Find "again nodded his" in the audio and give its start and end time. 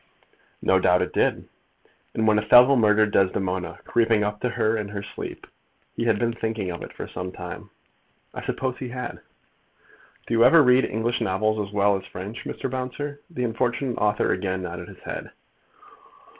14.31-15.01